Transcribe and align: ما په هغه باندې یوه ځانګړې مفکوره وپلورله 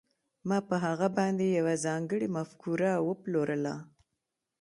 ما 0.47 0.57
په 0.69 0.75
هغه 0.85 1.07
باندې 1.17 1.45
یوه 1.57 1.73
ځانګړې 1.85 2.27
مفکوره 2.37 2.91
وپلورله 3.07 3.75